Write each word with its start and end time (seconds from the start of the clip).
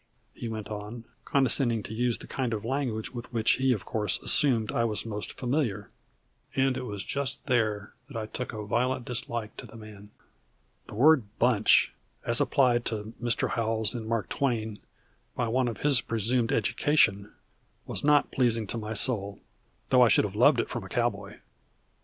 he 0.33 0.47
went 0.49 0.67
on, 0.67 1.03
condescending 1.25 1.83
to 1.83 1.93
use 1.93 2.17
the 2.17 2.25
kind 2.25 2.53
of 2.55 2.65
language 2.65 3.11
with 3.13 3.31
which 3.31 3.51
he 3.61 3.71
of 3.71 3.85
course 3.85 4.19
assumed 4.23 4.71
I 4.71 4.83
was 4.83 5.05
most 5.05 5.33
familiar. 5.33 5.91
And 6.55 6.75
it 6.75 6.85
was 6.85 7.03
just 7.03 7.45
there 7.45 7.93
that 8.07 8.17
I 8.17 8.25
took 8.25 8.51
a 8.51 8.65
violent 8.65 9.05
dislike 9.05 9.55
to 9.57 9.67
the 9.67 9.75
man. 9.75 10.09
The 10.87 10.95
word 10.95 11.25
bunch, 11.37 11.93
as 12.25 12.41
applied 12.41 12.83
to 12.85 13.13
Mr. 13.21 13.49
Howells 13.51 13.93
and 13.93 14.07
Mark 14.07 14.27
Twain 14.29 14.79
by 15.35 15.47
one 15.47 15.67
of 15.67 15.81
his 15.81 16.01
presumed 16.01 16.51
education 16.51 17.31
was 17.85 18.03
not 18.03 18.31
pleasing 18.31 18.65
to 18.65 18.79
my 18.79 18.95
soul, 18.95 19.39
though 19.91 20.01
I 20.01 20.07
should 20.07 20.25
have 20.25 20.33
loved 20.33 20.59
it 20.59 20.67
from 20.69 20.83
a 20.83 20.89
cowboy. 20.89 21.37